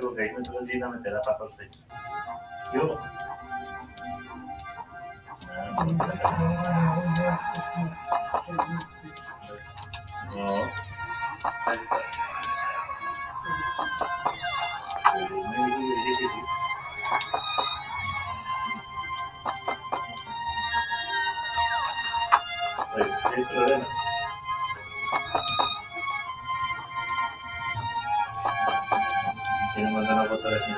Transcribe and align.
porque 0.00 0.22
ahí 0.22 0.30
me 0.30 0.38
entonces 0.38 0.68
sí 0.68 0.78
a 1.40 1.44
usted. 1.44 1.68
Pues 22.94 23.10
problemas. 23.44 24.03
¿Quién 29.74 29.86
me 29.86 29.92
manda 29.92 30.14
una 30.14 30.24
foto 30.26 30.48
de 30.48 30.56
aquí? 30.56 30.72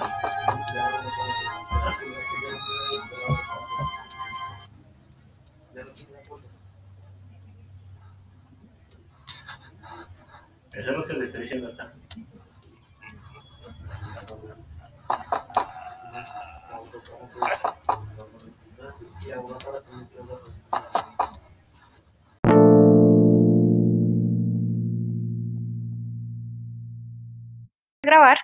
Eso 10.72 10.90
es 10.90 10.96
lo 10.96 11.06
que 11.06 11.12
le 11.12 11.24
estoy 11.26 11.42
diciendo 11.42 11.68
acá. 11.68 11.92
Grabar, 28.06 28.38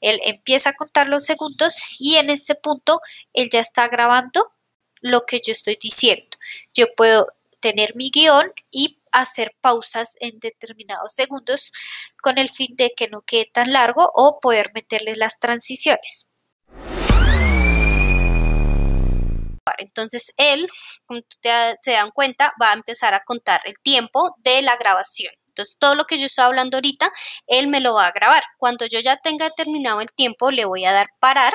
él 0.00 0.20
empieza 0.24 0.70
a 0.70 0.74
contar 0.74 1.08
los 1.08 1.24
segundos 1.24 1.80
y 1.98 2.16
en 2.16 2.30
este 2.30 2.54
punto 2.54 3.00
él 3.32 3.48
ya 3.50 3.60
está 3.60 3.88
grabando 3.88 4.52
lo 5.00 5.24
que 5.24 5.40
yo 5.44 5.52
estoy 5.52 5.78
diciendo. 5.80 6.36
Yo 6.74 6.86
puedo 6.96 7.28
tener 7.60 7.96
mi 7.96 8.10
guion 8.10 8.52
y 8.70 9.00
hacer 9.12 9.56
pausas 9.60 10.16
en 10.20 10.38
determinados 10.40 11.14
segundos 11.14 11.72
con 12.20 12.38
el 12.38 12.50
fin 12.50 12.76
de 12.76 12.92
que 12.94 13.08
no 13.08 13.22
quede 13.22 13.50
tan 13.52 13.72
largo 13.72 14.10
o 14.14 14.40
poder 14.40 14.72
meterle 14.74 15.14
las 15.16 15.38
transiciones. 15.38 16.28
Entonces 19.78 20.32
él, 20.36 20.68
como 21.06 21.20
se 21.80 21.90
dan 21.90 22.10
cuenta, 22.12 22.54
va 22.60 22.70
a 22.70 22.74
empezar 22.74 23.14
a 23.14 23.24
contar 23.24 23.62
el 23.64 23.78
tiempo 23.80 24.34
de 24.38 24.62
la 24.62 24.76
grabación. 24.76 25.32
Entonces, 25.56 25.76
todo 25.78 25.94
lo 25.94 26.04
que 26.04 26.18
yo 26.18 26.26
estoy 26.26 26.44
hablando 26.44 26.76
ahorita, 26.76 27.10
él 27.46 27.68
me 27.68 27.80
lo 27.80 27.94
va 27.94 28.06
a 28.08 28.12
grabar. 28.12 28.42
Cuando 28.58 28.84
yo 28.86 29.00
ya 29.00 29.16
tenga 29.16 29.50
terminado 29.50 30.00
el 30.02 30.12
tiempo, 30.12 30.50
le 30.50 30.66
voy 30.66 30.84
a 30.84 30.92
dar 30.92 31.08
parar 31.18 31.54